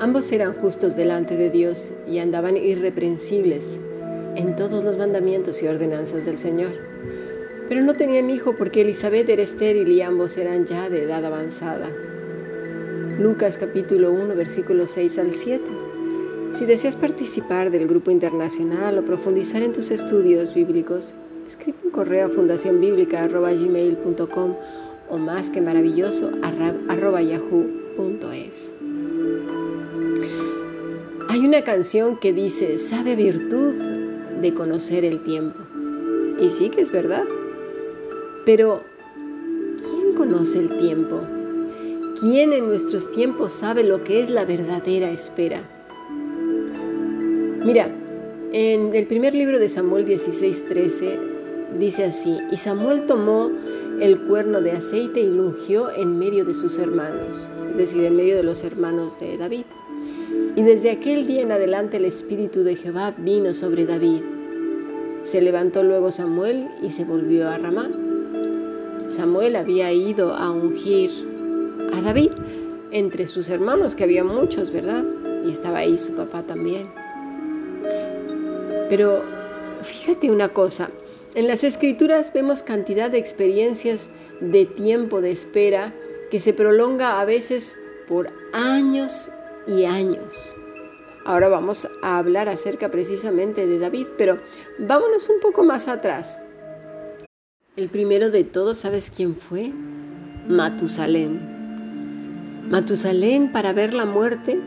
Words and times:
Ambos 0.00 0.30
eran 0.30 0.54
justos 0.54 0.94
delante 0.94 1.36
de 1.36 1.50
Dios 1.50 1.92
y 2.08 2.20
andaban 2.20 2.56
irreprensibles 2.56 3.80
en 4.36 4.54
todos 4.54 4.84
los 4.84 4.96
mandamientos 4.96 5.60
y 5.60 5.66
ordenanzas 5.66 6.24
del 6.24 6.38
Señor. 6.38 6.70
Pero 7.68 7.82
no 7.82 7.94
tenían 7.94 8.30
hijo 8.30 8.54
porque 8.56 8.82
Elizabeth 8.82 9.28
era 9.28 9.42
estéril 9.42 9.88
y 9.88 10.02
ambos 10.02 10.36
eran 10.36 10.66
ya 10.66 10.88
de 10.88 11.02
edad 11.02 11.24
avanzada. 11.24 11.90
Lucas 13.18 13.56
capítulo 13.56 14.12
1 14.12 14.36
versículos 14.36 14.92
6 14.92 15.18
al 15.18 15.32
7. 15.32 15.64
Si 16.52 16.64
deseas 16.64 16.94
participar 16.94 17.72
del 17.72 17.88
grupo 17.88 18.12
internacional 18.12 18.98
o 18.98 19.04
profundizar 19.04 19.64
en 19.64 19.72
tus 19.72 19.90
estudios 19.90 20.54
bíblicos, 20.54 21.12
escribe 21.44 21.78
un 21.82 21.90
correo 21.90 22.26
a 22.26 22.28
fundacionbiblica.gmail.com 22.28 24.54
o 25.10 25.18
más 25.18 25.50
que 25.50 25.60
maravilloso 25.60 26.30
arroba 26.88 27.22
yahoo.es. 27.22 28.74
Hay 31.28 31.44
una 31.44 31.62
canción 31.62 32.16
que 32.18 32.32
dice, 32.32 32.78
sabe 32.78 33.14
virtud 33.14 33.74
de 34.40 34.54
conocer 34.54 35.04
el 35.04 35.22
tiempo. 35.22 35.58
Y 36.40 36.50
sí 36.50 36.70
que 36.70 36.80
es 36.80 36.90
verdad. 36.90 37.24
Pero, 38.46 38.82
¿quién 39.76 40.14
conoce 40.16 40.58
el 40.58 40.78
tiempo? 40.78 41.20
¿Quién 42.20 42.52
en 42.52 42.66
nuestros 42.66 43.10
tiempos 43.12 43.52
sabe 43.52 43.84
lo 43.84 44.04
que 44.04 44.20
es 44.20 44.30
la 44.30 44.44
verdadera 44.44 45.10
espera? 45.10 45.60
Mira, 47.64 47.88
en 48.52 48.94
el 48.94 49.06
primer 49.06 49.34
libro 49.34 49.58
de 49.58 49.68
Samuel 49.68 50.06
16:13 50.06 51.18
dice 51.78 52.04
así, 52.04 52.38
y 52.50 52.56
Samuel 52.56 53.04
tomó 53.06 53.50
el 54.00 54.18
cuerno 54.20 54.60
de 54.60 54.72
aceite 54.72 55.20
y 55.20 55.28
ungió 55.28 55.90
en 55.90 56.18
medio 56.18 56.44
de 56.44 56.54
sus 56.54 56.78
hermanos, 56.78 57.50
es 57.70 57.76
decir, 57.76 58.04
en 58.04 58.16
medio 58.16 58.36
de 58.36 58.42
los 58.42 58.62
hermanos 58.64 59.18
de 59.18 59.36
David. 59.36 59.64
Y 60.56 60.62
desde 60.62 60.90
aquel 60.90 61.26
día 61.26 61.42
en 61.42 61.52
adelante 61.52 61.98
el 61.98 62.04
Espíritu 62.04 62.64
de 62.64 62.76
Jehová 62.76 63.14
vino 63.16 63.54
sobre 63.54 63.86
David. 63.86 64.22
Se 65.22 65.40
levantó 65.40 65.82
luego 65.82 66.10
Samuel 66.10 66.68
y 66.82 66.90
se 66.90 67.04
volvió 67.04 67.48
a 67.48 67.58
Ramá. 67.58 67.90
Samuel 69.08 69.56
había 69.56 69.92
ido 69.92 70.34
a 70.34 70.50
ungir 70.50 71.10
a 71.92 72.00
David 72.00 72.30
entre 72.90 73.26
sus 73.26 73.50
hermanos, 73.50 73.94
que 73.94 74.04
había 74.04 74.24
muchos, 74.24 74.70
¿verdad? 74.70 75.04
Y 75.46 75.50
estaba 75.50 75.78
ahí 75.78 75.98
su 75.98 76.14
papá 76.14 76.42
también. 76.42 76.88
Pero 78.88 79.22
fíjate 79.82 80.30
una 80.30 80.48
cosa, 80.48 80.90
en 81.34 81.46
las 81.46 81.64
escrituras 81.64 82.32
vemos 82.32 82.62
cantidad 82.62 83.10
de 83.10 83.18
experiencias 83.18 84.10
de 84.40 84.66
tiempo 84.66 85.20
de 85.20 85.30
espera 85.30 85.94
que 86.30 86.40
se 86.40 86.52
prolonga 86.52 87.20
a 87.20 87.24
veces 87.24 87.78
por 88.08 88.32
años 88.52 89.30
y 89.66 89.84
años. 89.84 90.56
Ahora 91.24 91.48
vamos 91.48 91.88
a 92.02 92.18
hablar 92.18 92.48
acerca 92.48 92.90
precisamente 92.90 93.66
de 93.66 93.78
David, 93.78 94.06
pero 94.16 94.38
vámonos 94.78 95.28
un 95.28 95.40
poco 95.40 95.62
más 95.62 95.88
atrás. 95.88 96.40
El 97.76 97.90
primero 97.90 98.30
de 98.30 98.44
todos, 98.44 98.78
¿sabes 98.78 99.12
quién 99.14 99.36
fue? 99.36 99.72
Matusalén. 100.48 102.66
Matusalén 102.70 103.52
para 103.52 103.72
ver 103.72 103.94
la 103.94 104.06
muerte 104.06 104.58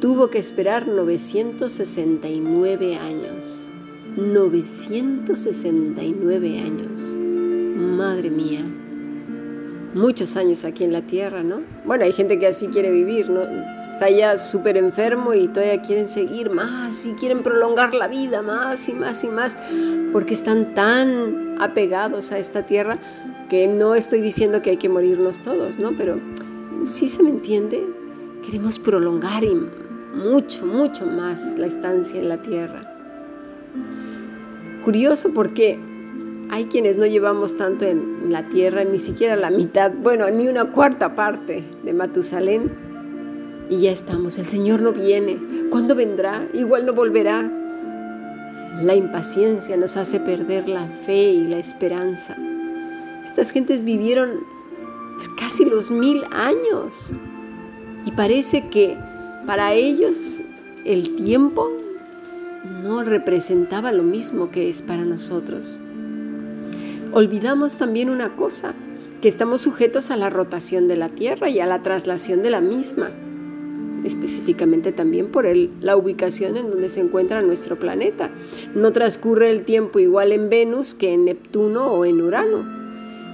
tuvo 0.00 0.30
que 0.30 0.38
esperar 0.38 0.88
969 0.88 2.96
años. 2.96 3.68
969 4.16 6.60
años. 6.60 7.14
Madre 7.76 8.30
mía. 8.30 8.64
Muchos 9.92 10.38
años 10.38 10.64
aquí 10.64 10.84
en 10.84 10.94
la 10.94 11.02
tierra, 11.02 11.42
¿no? 11.42 11.60
Bueno, 11.84 12.04
hay 12.04 12.12
gente 12.12 12.38
que 12.38 12.46
así 12.46 12.68
quiere 12.68 12.90
vivir, 12.90 13.28
¿no? 13.28 13.42
Está 13.86 14.08
ya 14.08 14.38
súper 14.38 14.78
enfermo 14.78 15.34
y 15.34 15.48
todavía 15.48 15.82
quieren 15.82 16.08
seguir 16.08 16.48
más 16.50 17.04
y 17.06 17.12
quieren 17.12 17.42
prolongar 17.42 17.94
la 17.94 18.08
vida 18.08 18.40
más 18.40 18.88
y 18.88 18.94
más 18.94 19.22
y 19.22 19.28
más, 19.28 19.58
porque 20.12 20.32
están 20.32 20.72
tan 20.74 21.56
apegados 21.60 22.32
a 22.32 22.38
esta 22.38 22.64
tierra 22.64 22.98
que 23.50 23.68
no 23.68 23.94
estoy 23.94 24.22
diciendo 24.22 24.62
que 24.62 24.70
hay 24.70 24.78
que 24.78 24.88
morirnos 24.88 25.42
todos, 25.42 25.78
¿no? 25.78 25.94
Pero 25.94 26.18
sí 26.86 27.08
se 27.08 27.22
me 27.22 27.28
entiende, 27.28 27.86
queremos 28.44 28.78
prolongar 28.78 29.44
mucho, 30.14 30.64
mucho 30.64 31.04
más 31.04 31.58
la 31.58 31.66
estancia 31.66 32.18
en 32.18 32.30
la 32.30 32.40
tierra. 32.40 32.95
Curioso 34.86 35.34
porque 35.34 35.80
hay 36.48 36.66
quienes 36.66 36.96
no 36.96 37.06
llevamos 37.06 37.56
tanto 37.56 37.84
en 37.84 38.30
la 38.30 38.48
tierra, 38.48 38.84
ni 38.84 39.00
siquiera 39.00 39.34
la 39.34 39.50
mitad, 39.50 39.90
bueno, 39.90 40.30
ni 40.30 40.46
una 40.46 40.70
cuarta 40.70 41.16
parte 41.16 41.64
de 41.82 41.92
Matusalén, 41.92 42.70
y 43.68 43.80
ya 43.80 43.90
estamos. 43.90 44.38
El 44.38 44.46
Señor 44.46 44.82
no 44.82 44.92
viene. 44.92 45.38
¿Cuándo 45.70 45.96
vendrá? 45.96 46.46
Igual 46.54 46.86
no 46.86 46.92
volverá. 46.92 47.50
La 48.80 48.94
impaciencia 48.94 49.76
nos 49.76 49.96
hace 49.96 50.20
perder 50.20 50.68
la 50.68 50.86
fe 50.86 51.32
y 51.32 51.48
la 51.48 51.58
esperanza. 51.58 52.36
Estas 53.24 53.50
gentes 53.50 53.82
vivieron 53.82 54.44
pues, 55.16 55.28
casi 55.30 55.64
los 55.64 55.90
mil 55.90 56.22
años 56.30 57.12
y 58.04 58.12
parece 58.12 58.68
que 58.68 58.96
para 59.48 59.72
ellos 59.72 60.40
el 60.84 61.16
tiempo 61.16 61.72
no 62.82 63.02
representaba 63.02 63.92
lo 63.92 64.02
mismo 64.02 64.50
que 64.50 64.68
es 64.68 64.82
para 64.82 65.04
nosotros. 65.04 65.80
Olvidamos 67.12 67.78
también 67.78 68.10
una 68.10 68.36
cosa, 68.36 68.74
que 69.20 69.28
estamos 69.28 69.62
sujetos 69.62 70.10
a 70.10 70.16
la 70.16 70.28
rotación 70.28 70.88
de 70.88 70.96
la 70.96 71.08
Tierra 71.08 71.48
y 71.48 71.60
a 71.60 71.66
la 71.66 71.82
traslación 71.82 72.42
de 72.42 72.50
la 72.50 72.60
misma, 72.60 73.10
específicamente 74.04 74.92
también 74.92 75.28
por 75.28 75.46
la 75.80 75.96
ubicación 75.96 76.56
en 76.56 76.70
donde 76.70 76.88
se 76.88 77.00
encuentra 77.00 77.42
nuestro 77.42 77.78
planeta. 77.78 78.30
No 78.74 78.92
transcurre 78.92 79.50
el 79.50 79.64
tiempo 79.64 79.98
igual 79.98 80.32
en 80.32 80.50
Venus 80.50 80.94
que 80.94 81.12
en 81.12 81.24
Neptuno 81.24 81.86
o 81.86 82.04
en 82.04 82.20
Urano, 82.20 82.66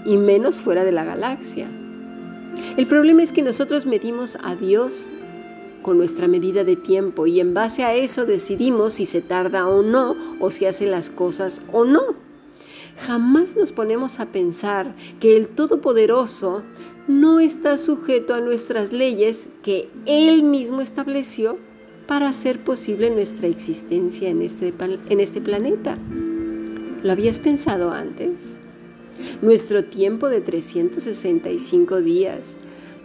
y 0.04 0.16
menos 0.16 0.62
fuera 0.62 0.84
de 0.84 0.92
la 0.92 1.04
galaxia. 1.04 1.68
El 2.76 2.86
problema 2.86 3.22
es 3.22 3.32
que 3.32 3.42
nosotros 3.42 3.86
medimos 3.86 4.38
a 4.42 4.54
Dios 4.56 5.08
con 5.82 5.98
nuestra 5.98 6.28
medida 6.28 6.64
de 6.64 6.76
tiempo 6.76 7.26
y 7.26 7.40
en 7.40 7.54
base 7.54 7.84
a 7.84 7.94
eso 7.94 8.24
decidimos 8.24 8.94
si 8.94 9.06
se 9.06 9.20
tarda 9.20 9.66
o 9.66 9.82
no 9.82 10.16
o 10.40 10.50
si 10.50 10.66
hace 10.66 10.86
las 10.86 11.10
cosas 11.10 11.62
o 11.72 11.84
no. 11.84 12.14
Jamás 13.06 13.56
nos 13.56 13.72
ponemos 13.72 14.20
a 14.20 14.26
pensar 14.26 14.94
que 15.18 15.36
el 15.36 15.48
Todopoderoso 15.48 16.62
no 17.08 17.40
está 17.40 17.78
sujeto 17.78 18.34
a 18.34 18.40
nuestras 18.40 18.92
leyes 18.92 19.48
que 19.62 19.88
Él 20.06 20.42
mismo 20.42 20.80
estableció 20.80 21.58
para 22.06 22.28
hacer 22.28 22.62
posible 22.62 23.10
nuestra 23.10 23.48
existencia 23.48 24.28
en 24.28 24.42
este, 24.42 24.72
en 25.08 25.20
este 25.20 25.40
planeta. 25.40 25.98
¿Lo 27.02 27.12
habías 27.12 27.38
pensado 27.38 27.90
antes? 27.90 28.60
Nuestro 29.40 29.84
tiempo 29.84 30.28
de 30.28 30.40
365 30.40 32.00
días, 32.00 32.56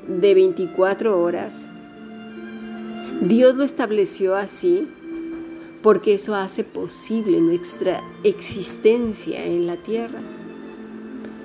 de 0.08 0.34
24 0.34 1.20
horas, 1.20 1.72
Dios 3.28 3.56
lo 3.56 3.64
estableció 3.64 4.36
así 4.36 4.88
porque 5.82 6.14
eso 6.14 6.36
hace 6.36 6.64
posible 6.64 7.42
nuestra 7.42 8.02
existencia 8.24 9.44
en 9.46 9.68
la 9.68 9.76
tierra. 9.76 10.20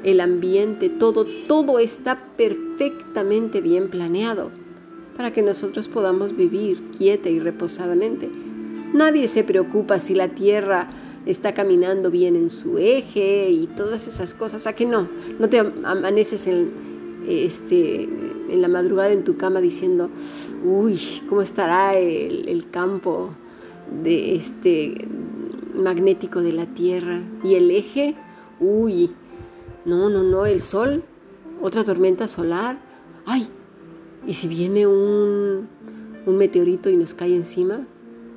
El 0.05 0.21
ambiente, 0.21 0.89
todo, 0.89 1.25
todo 1.47 1.79
está 1.79 2.23
perfectamente 2.37 3.61
bien 3.61 3.89
planeado 3.89 4.51
para 5.17 5.33
que 5.33 5.43
nosotros 5.43 5.89
podamos 5.89 6.37
vivir 6.37 6.83
quieta 6.97 7.29
y 7.29 7.41
reposadamente. 7.41 8.31
Nadie 8.95 9.27
se 9.27 9.43
preocupa 9.43 9.99
si 9.99 10.15
la 10.15 10.29
tierra 10.29 10.89
está 11.27 11.55
caminando 11.55 12.11
bien 12.11 12.37
en 12.37 12.51
su 12.51 12.79
eje 12.79 13.51
y 13.51 13.67
todas 13.67 14.07
esas 14.07 14.35
cosas. 14.35 14.67
¿A 14.67 14.73
que 14.73 14.87
no? 14.87 15.09
No 15.39 15.49
te 15.49 15.59
amaneces 15.59 16.47
en, 16.47 16.71
este, 17.29 18.09
en 18.49 18.63
la 18.63 18.69
madrugada 18.69 19.11
en 19.11 19.25
tu 19.25 19.37
cama 19.37 19.61
diciendo, 19.61 20.11
uy, 20.65 20.99
¿cómo 21.29 21.43
estará 21.43 21.95
el, 21.97 22.67
campo 22.71 23.31
de 24.03 24.35
este 24.35 25.07
magnético 25.75 26.41
de 26.41 26.53
la 26.53 26.67
Tierra? 26.67 27.21
Y 27.45 27.55
el 27.55 27.71
eje, 27.71 28.15
uy, 28.61 29.11
no, 29.85 30.11
no, 30.11 30.23
no, 30.23 30.47
el 30.47 30.61
sol, 30.61 31.05
otra 31.61 31.85
tormenta 31.85 32.29
solar, 32.29 32.79
ay, 33.27 33.49
¿y 34.27 34.33
si 34.33 34.49
viene 34.49 34.87
un, 34.87 35.69
un 36.27 36.39
meteorito 36.39 36.91
y 36.91 36.97
nos 36.97 37.15
cae 37.15 37.35
encima? 37.35 37.87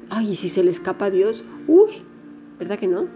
Ay, 0.09 0.31
¿y 0.31 0.35
si 0.35 0.49
se 0.49 0.63
le 0.63 0.71
escapa 0.71 1.05
a 1.05 1.11
Dios? 1.11 1.45
Uy, 1.67 1.91
¿verdad 2.59 2.79
que 2.79 2.87
no? 2.87 3.07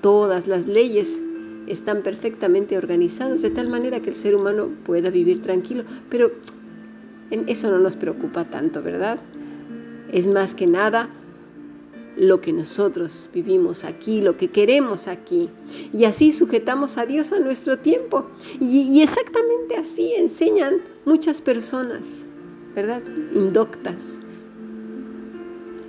Todas 0.00 0.46
las 0.46 0.66
leyes 0.66 1.22
están 1.66 2.02
perfectamente 2.02 2.76
organizadas 2.76 3.42
de 3.42 3.50
tal 3.50 3.68
manera 3.68 4.00
que 4.00 4.10
el 4.10 4.16
ser 4.16 4.34
humano 4.34 4.68
pueda 4.84 5.10
vivir 5.10 5.42
tranquilo. 5.42 5.84
Pero 6.08 6.32
en 7.30 7.48
eso 7.48 7.70
no 7.70 7.78
nos 7.78 7.96
preocupa 7.96 8.44
tanto, 8.44 8.82
¿verdad? 8.82 9.18
Es 10.12 10.26
más 10.26 10.54
que 10.54 10.66
nada 10.66 11.10
lo 12.16 12.40
que 12.40 12.52
nosotros 12.52 13.30
vivimos 13.32 13.84
aquí, 13.84 14.20
lo 14.20 14.36
que 14.36 14.48
queremos 14.48 15.08
aquí. 15.08 15.48
Y 15.92 16.04
así 16.04 16.32
sujetamos 16.32 16.98
a 16.98 17.06
Dios 17.06 17.32
a 17.32 17.40
nuestro 17.40 17.78
tiempo. 17.78 18.26
Y, 18.60 19.00
exactamente 19.00 19.76
así 19.76 20.12
enseñan 20.14 20.82
muchas 21.04 21.40
personas, 21.40 22.26
¿verdad? 22.74 23.02
Indoctas, 23.34 24.20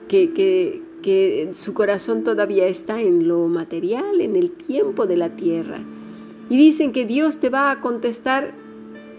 que, 0.07 0.31
que, 0.31 0.81
que 1.01 1.49
su 1.53 1.73
corazón 1.73 2.23
todavía 2.23 2.67
está 2.67 3.01
en 3.01 3.27
lo 3.27 3.47
material, 3.47 4.21
en 4.21 4.35
el 4.35 4.51
tiempo 4.51 5.07
de 5.07 5.17
la 5.17 5.35
tierra. 5.35 5.79
Y 6.49 6.57
dicen 6.57 6.91
que 6.91 7.05
Dios 7.05 7.39
te 7.39 7.49
va 7.49 7.71
a 7.71 7.79
contestar 7.81 8.53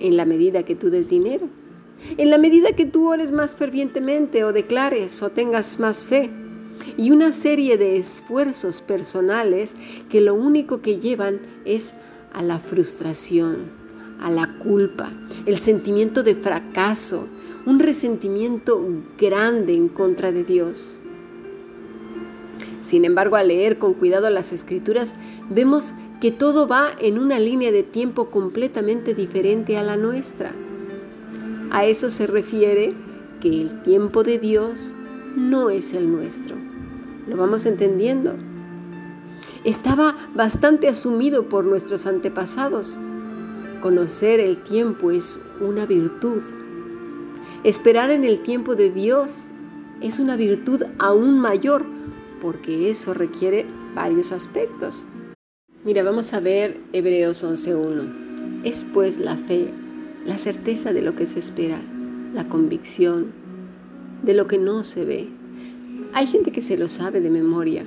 en 0.01 0.17
la 0.17 0.25
medida 0.25 0.65
que 0.65 0.75
tú 0.75 0.91
des 0.91 1.09
dinero, 1.09 1.49
en 2.17 2.31
la 2.31 2.39
medida 2.39 2.73
que 2.73 2.85
tú 2.85 3.09
ores 3.09 3.33
más 3.33 3.55
fervientemente 3.55 4.45
o 4.45 4.53
declares 4.53 5.23
o 5.23 5.31
tengas 5.31 5.79
más 5.79 6.05
fe. 6.05 6.31
Y 6.97 7.11
una 7.11 7.33
serie 7.33 7.79
de 7.79 7.97
esfuerzos 7.97 8.81
personales 8.81 9.77
que 10.11 10.21
lo 10.21 10.35
único 10.35 10.83
que 10.83 10.99
llevan 10.99 11.41
es 11.65 11.95
a 12.33 12.43
la 12.43 12.59
frustración, 12.59 13.71
a 14.21 14.31
la 14.31 14.59
culpa, 14.59 15.11
el 15.47 15.59
sentimiento 15.59 16.23
de 16.23 16.35
fracaso, 16.35 17.29
un 17.67 17.79
resentimiento 17.79 18.85
grande 19.19 19.75
en 19.75 19.89
contra 19.89 20.33
de 20.33 20.45
Dios. 20.45 20.99
Sin 22.83 23.05
embargo, 23.05 23.37
al 23.37 23.49
leer 23.49 23.79
con 23.79 23.95
cuidado 23.95 24.29
las 24.29 24.53
escrituras, 24.53 25.15
vemos 25.49 25.95
que 26.21 26.31
todo 26.31 26.69
va 26.69 26.91
en 27.01 27.19
una 27.19 27.39
línea 27.39 27.73
de 27.73 27.83
tiempo 27.83 28.29
completamente 28.29 29.15
diferente 29.15 29.79
a 29.79 29.83
la 29.83 29.97
nuestra. 29.97 30.53
A 31.71 31.87
eso 31.87 32.11
se 32.11 32.27
refiere 32.27 32.95
que 33.41 33.63
el 33.63 33.83
tiempo 33.83 34.25
de 34.25 34.39
Dios 34.39 34.93
no 35.37 35.71
es 35.71 35.95
el 35.95 36.13
nuestro. 36.13 36.57
Lo 37.29 37.37
vamos 37.37 37.67
entendiendo. 37.67 38.35
Estaba 39.65 40.17
bastante 40.35 40.89
asumido 40.89 41.49
por 41.49 41.65
nuestros 41.65 42.07
antepasados. 42.07 42.99
Conocer 43.81 44.41
el 44.41 44.63
tiempo 44.63 45.13
es 45.13 45.41
una 45.61 45.87
virtud. 45.87 46.43
Esperar 47.63 48.11
en 48.11 48.25
el 48.25 48.43
tiempo 48.43 48.75
de 48.75 48.91
Dios 48.91 49.51
es 50.01 50.19
una 50.19 50.37
virtud 50.37 50.83
aún 50.99 51.39
mayor 51.39 51.85
porque 52.43 52.91
eso 52.91 53.15
requiere 53.15 53.65
varios 53.95 54.33
aspectos. 54.33 55.07
Mira, 55.85 56.03
vamos 56.03 56.35
a 56.35 56.41
ver 56.41 56.81
Hebreos 56.93 57.45
11.1. 57.45 58.65
Es 58.65 58.85
pues 58.85 59.19
la 59.19 59.37
fe, 59.37 59.69
la 60.27 60.37
certeza 60.39 60.93
de 60.93 61.03
lo 61.03 61.15
que 61.15 61.29
se 61.29 61.39
espera, 61.39 61.81
la 62.35 62.49
convicción 62.49 63.33
de 64.25 64.35
lo 64.35 64.49
que 64.49 64.59
no 64.59 64.83
se 64.83 65.05
ve. 65.05 65.29
Hay 66.13 66.27
gente 66.27 66.51
que 66.51 66.63
se 66.63 66.77
lo 66.77 66.89
sabe 66.89 67.21
de 67.21 67.31
memoria, 67.31 67.87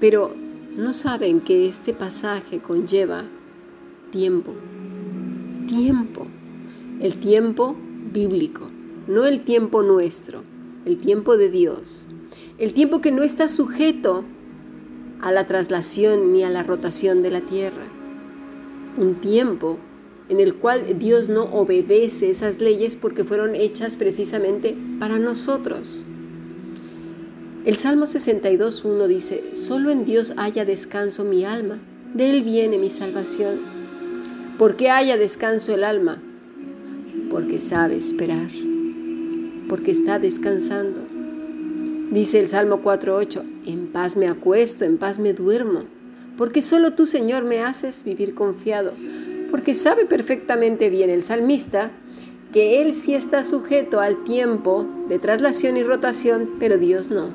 pero 0.00 0.34
no 0.74 0.94
saben 0.94 1.40
que 1.40 1.68
este 1.68 1.92
pasaje 1.92 2.60
conlleva 2.60 3.24
tiempo. 4.10 4.54
Tiempo. 5.68 6.26
El 7.00 7.20
tiempo 7.20 7.76
bíblico, 8.12 8.70
no 9.06 9.26
el 9.26 9.42
tiempo 9.42 9.82
nuestro, 9.82 10.42
el 10.86 10.96
tiempo 10.96 11.36
de 11.36 11.50
Dios 11.50 12.08
el 12.58 12.74
tiempo 12.74 13.00
que 13.00 13.12
no 13.12 13.22
está 13.22 13.48
sujeto 13.48 14.24
a 15.20 15.32
la 15.32 15.44
traslación 15.44 16.32
ni 16.32 16.42
a 16.42 16.50
la 16.50 16.62
rotación 16.62 17.22
de 17.22 17.30
la 17.30 17.40
tierra. 17.40 17.84
Un 18.98 19.20
tiempo 19.20 19.78
en 20.28 20.40
el 20.40 20.54
cual 20.54 20.98
Dios 20.98 21.28
no 21.28 21.44
obedece 21.44 22.30
esas 22.30 22.60
leyes 22.60 22.96
porque 22.96 23.24
fueron 23.24 23.54
hechas 23.54 23.96
precisamente 23.96 24.76
para 24.98 25.18
nosotros. 25.18 26.04
El 27.64 27.76
Salmo 27.76 28.06
62.1 28.06 29.06
dice, 29.06 29.44
solo 29.54 29.90
en 29.90 30.04
Dios 30.04 30.34
haya 30.36 30.64
descanso 30.64 31.22
mi 31.22 31.44
alma, 31.44 31.78
de 32.12 32.30
Él 32.30 32.42
viene 32.42 32.76
mi 32.78 32.90
salvación. 32.90 33.60
¿Por 34.58 34.76
qué 34.76 34.90
haya 34.90 35.16
descanso 35.16 35.74
el 35.74 35.84
alma? 35.84 36.20
Porque 37.30 37.60
sabe 37.60 37.96
esperar, 37.96 38.50
porque 39.68 39.92
está 39.92 40.18
descansando. 40.18 41.01
Dice 42.12 42.38
el 42.38 42.46
Salmo 42.46 42.82
4.8, 42.82 43.42
en 43.64 43.86
paz 43.86 44.18
me 44.18 44.28
acuesto, 44.28 44.84
en 44.84 44.98
paz 44.98 45.18
me 45.18 45.32
duermo, 45.32 45.84
porque 46.36 46.60
solo 46.60 46.92
tú, 46.92 47.06
Señor, 47.06 47.42
me 47.42 47.62
haces 47.62 48.04
vivir 48.04 48.34
confiado, 48.34 48.92
porque 49.50 49.72
sabe 49.72 50.04
perfectamente 50.04 50.90
bien 50.90 51.08
el 51.08 51.22
salmista 51.22 51.90
que 52.52 52.82
él 52.82 52.94
sí 52.94 53.14
está 53.14 53.42
sujeto 53.42 53.98
al 53.98 54.24
tiempo 54.24 54.86
de 55.08 55.18
traslación 55.18 55.78
y 55.78 55.84
rotación, 55.84 56.50
pero 56.60 56.76
Dios 56.76 57.10
no. 57.10 57.30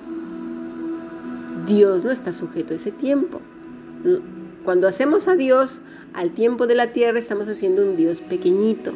Dios 1.65 2.05
no 2.05 2.11
está 2.11 2.31
sujeto 2.31 2.73
a 2.73 2.75
ese 2.75 2.91
tiempo. 2.91 3.41
Cuando 4.63 4.87
hacemos 4.87 5.27
a 5.27 5.35
Dios 5.35 5.81
al 6.13 6.35
tiempo 6.35 6.67
de 6.67 6.75
la 6.75 6.93
tierra, 6.93 7.17
estamos 7.17 7.47
haciendo 7.47 7.81
un 7.81 7.97
Dios 7.97 8.21
pequeñito, 8.21 8.93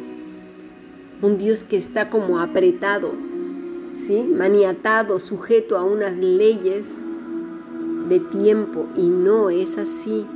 un 1.22 1.38
Dios 1.38 1.64
que 1.64 1.76
está 1.76 2.08
como 2.08 2.38
apretado, 2.38 3.31
¿sí? 3.96 4.22
maniatado, 4.22 5.18
sujeto 5.18 5.76
a 5.76 5.84
unas 5.84 6.18
leyes 6.18 7.02
de 8.08 8.20
tiempo 8.20 8.86
y 8.96 9.02
no 9.02 9.50
es 9.50 9.78
así. 9.78 10.26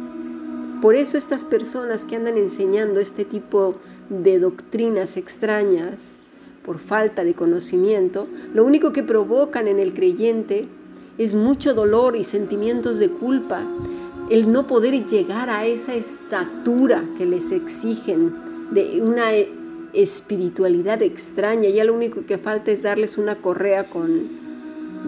Por 0.81 0.95
eso 0.95 1.17
estas 1.17 1.45
personas 1.45 2.05
que 2.05 2.17
andan 2.17 2.37
enseñando 2.37 3.01
este 3.01 3.25
tipo 3.25 3.77
de 4.11 4.39
doctrinas 4.39 5.17
extrañas, 5.17 6.19
por 6.65 6.79
falta 6.79 7.25
de 7.25 7.35
conocimiento, 7.35 8.27
lo 8.53 8.65
único 8.65 8.93
que 8.93 9.03
provocan 9.03 9.69
en 9.69 9.79
el 9.79 9.95
creyente 9.95 10.69
es 11.17 11.33
mucho 11.33 11.75
dolor 11.75 12.17
y 12.17 12.25
sentimientos 12.25 12.99
de 12.99 13.09
culpa, 13.09 13.67
el 14.31 14.53
no 14.53 14.67
poder 14.67 15.07
llegar 15.07 15.49
a 15.49 15.67
esa 15.67 15.95
estatura 15.95 17.05
que 17.17 17.25
les 17.25 17.53
exigen 17.53 18.35
de 18.73 19.01
una 19.01 19.33
espiritualidad 19.97 21.03
extraña. 21.03 21.69
Ya 21.71 21.85
lo 21.85 21.95
único 21.95 22.27
que 22.27 22.39
falta 22.39 22.71
es 22.71 22.83
darles 22.83 23.19
una 23.19 23.37
correa 23.37 23.85
con 23.85 24.47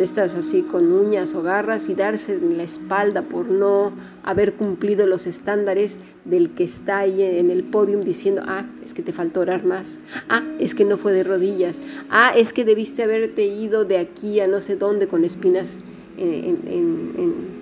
estas 0.00 0.34
así 0.34 0.62
con 0.62 0.92
uñas 0.92 1.34
o 1.34 1.42
garras 1.42 1.88
y 1.88 1.94
darse 1.94 2.34
en 2.34 2.56
la 2.56 2.62
espalda 2.62 3.22
por 3.22 3.46
no 3.46 3.92
haber 4.22 4.54
cumplido 4.54 5.06
los 5.06 5.26
estándares 5.26 5.98
del 6.24 6.50
que 6.50 6.64
está 6.64 6.98
ahí 6.98 7.22
en 7.22 7.50
el 7.50 7.64
podium 7.64 8.02
diciendo, 8.02 8.42
ah, 8.46 8.64
es 8.84 8.94
que 8.94 9.02
te 9.02 9.12
faltó 9.12 9.40
orar 9.40 9.64
más, 9.64 9.98
ah, 10.28 10.44
es 10.60 10.74
que 10.74 10.84
no 10.84 10.98
fue 10.98 11.12
de 11.12 11.24
rodillas, 11.24 11.80
ah, 12.10 12.32
es 12.36 12.52
que 12.52 12.64
debiste 12.64 13.02
haberte 13.02 13.46
ido 13.46 13.84
de 13.84 13.98
aquí 13.98 14.40
a 14.40 14.46
no 14.46 14.60
sé 14.60 14.76
dónde 14.76 15.08
con 15.08 15.24
espinas 15.24 15.80
en, 16.16 17.57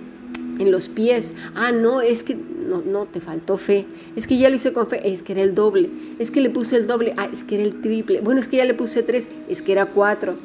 en 0.58 0.70
los 0.70 0.88
pies, 0.88 1.34
ah, 1.54 1.72
no, 1.72 2.00
es 2.00 2.22
que 2.22 2.34
no, 2.34 2.82
no, 2.82 3.06
te 3.06 3.20
faltó 3.20 3.58
fe. 3.58 3.86
Es 4.16 4.26
que 4.26 4.38
ya 4.38 4.48
lo 4.48 4.56
hice 4.56 4.72
con 4.72 4.88
fe, 4.88 5.00
es 5.12 5.22
que 5.22 5.32
era 5.32 5.42
el 5.42 5.54
doble. 5.54 5.90
Es 6.18 6.30
que 6.30 6.40
le 6.40 6.50
puse 6.50 6.76
el 6.76 6.86
doble, 6.86 7.14
ah, 7.16 7.28
es 7.32 7.44
que 7.44 7.56
era 7.56 7.64
el 7.64 7.80
triple. 7.80 8.20
Bueno, 8.20 8.40
es 8.40 8.48
que 8.48 8.56
ya 8.56 8.64
le 8.64 8.74
puse 8.74 9.02
tres, 9.02 9.28
es 9.48 9.62
que 9.62 9.72
era 9.72 9.86
cuatro. 9.86 10.36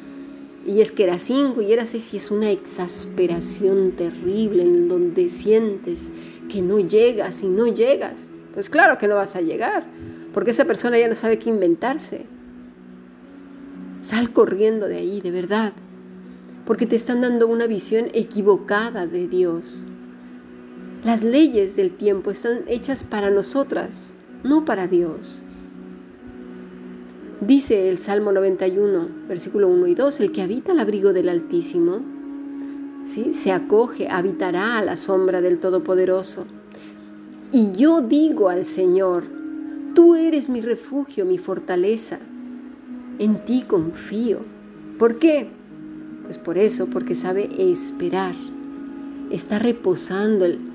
Y 0.64 0.80
es 0.80 0.92
que 0.92 1.04
era 1.04 1.18
cinco 1.18 1.60
y 1.60 1.72
era 1.72 1.86
seis 1.86 2.14
y 2.14 2.18
es 2.18 2.30
una 2.30 2.50
exasperación 2.50 3.92
terrible 3.92 4.62
en 4.62 4.88
donde 4.88 5.28
sientes 5.28 6.12
que 6.48 6.62
no 6.62 6.78
llegas 6.78 7.42
y 7.42 7.48
no 7.48 7.66
llegas. 7.66 8.30
Pues 8.54 8.70
claro 8.70 8.98
que 8.98 9.08
no 9.08 9.16
vas 9.16 9.34
a 9.34 9.40
llegar, 9.40 9.84
porque 10.32 10.50
esa 10.50 10.64
persona 10.64 10.98
ya 10.98 11.08
no 11.08 11.14
sabe 11.14 11.38
qué 11.38 11.48
inventarse. 11.48 12.26
Sal 14.00 14.32
corriendo 14.32 14.86
de 14.88 14.96
ahí, 14.96 15.20
de 15.20 15.30
verdad, 15.30 15.72
porque 16.66 16.86
te 16.86 16.96
están 16.96 17.22
dando 17.22 17.48
una 17.48 17.66
visión 17.66 18.08
equivocada 18.12 19.06
de 19.06 19.26
Dios. 19.26 19.86
Las 21.04 21.24
leyes 21.24 21.74
del 21.74 21.90
tiempo 21.90 22.30
están 22.30 22.60
hechas 22.68 23.02
para 23.02 23.28
nosotras, 23.28 24.12
no 24.44 24.64
para 24.64 24.86
Dios. 24.86 25.42
Dice 27.40 27.88
el 27.88 27.98
Salmo 27.98 28.30
91, 28.30 29.08
versículo 29.26 29.66
1 29.66 29.88
y 29.88 29.94
2, 29.96 30.20
el 30.20 30.30
que 30.30 30.42
habita 30.42 30.70
el 30.70 30.78
abrigo 30.78 31.12
del 31.12 31.28
Altísimo, 31.28 31.98
¿sí? 33.04 33.34
se 33.34 33.50
acoge, 33.50 34.06
habitará 34.08 34.78
a 34.78 34.84
la 34.84 34.94
sombra 34.94 35.40
del 35.40 35.58
Todopoderoso. 35.58 36.46
Y 37.50 37.72
yo 37.72 38.00
digo 38.00 38.48
al 38.48 38.64
Señor, 38.64 39.24
tú 39.96 40.14
eres 40.14 40.50
mi 40.50 40.60
refugio, 40.60 41.24
mi 41.24 41.38
fortaleza, 41.38 42.20
en 43.18 43.44
ti 43.44 43.64
confío. 43.66 44.38
¿Por 45.00 45.16
qué? 45.16 45.48
Pues 46.22 46.38
por 46.38 46.58
eso, 46.58 46.86
porque 46.86 47.16
sabe 47.16 47.50
esperar, 47.58 48.36
está 49.30 49.58
reposando 49.58 50.44
el 50.44 50.71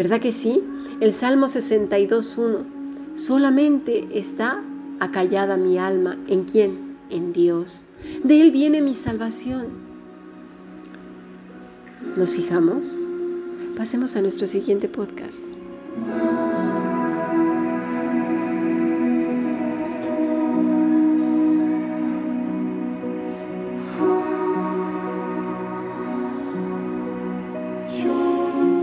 ¿Verdad 0.00 0.18
que 0.18 0.32
sí? 0.32 0.64
El 1.02 1.12
Salmo 1.12 1.44
62.1. 1.44 3.16
Solamente 3.16 4.08
está 4.14 4.62
acallada 4.98 5.58
mi 5.58 5.76
alma. 5.76 6.16
¿En 6.26 6.44
quién? 6.44 6.96
En 7.10 7.34
Dios. 7.34 7.84
De 8.24 8.40
Él 8.40 8.50
viene 8.50 8.80
mi 8.80 8.94
salvación. 8.94 9.66
¿Nos 12.16 12.32
fijamos? 12.32 12.98
Pasemos 13.76 14.16
a 14.16 14.22
nuestro 14.22 14.46
siguiente 14.46 14.88
podcast. 14.88 15.42